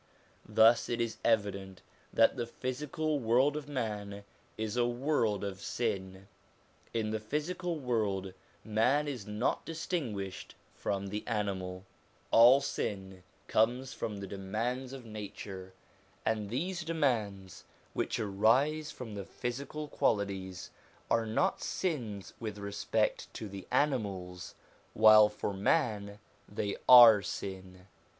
[0.49, 4.23] Thus it is evident that the physical world of man
[4.57, 6.27] is a world of sin.
[6.91, 8.33] In this physical world
[8.65, 11.85] man is not distinguished from the animal
[12.31, 15.71] All sin comes from the demands of nature,
[16.25, 20.71] and these demands, which arise from the physical qualities,
[21.11, 24.55] are not sins with respect to the animals,
[24.95, 26.17] while for man
[26.49, 27.85] they are sin.